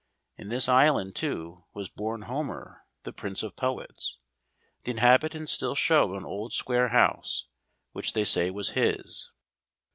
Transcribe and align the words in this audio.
In 0.35 0.49
this 0.49 0.67
island, 0.67 1.13
too, 1.15 1.65
was 1.75 1.87
born 1.87 2.23
Homer, 2.23 2.85
the 3.03 3.13
prince 3.13 3.43
of 3.43 3.55
poets; 3.55 4.17
the 4.81 4.89
inhabitants 4.89 5.51
still 5.51 5.75
show 5.75 6.15
an 6.15 6.25
old 6.25 6.53
square 6.53 6.87
house, 6.87 7.45
which 7.91 8.13
they 8.13 8.25
say 8.25 8.49
was 8.49 8.69
his. 8.69 9.31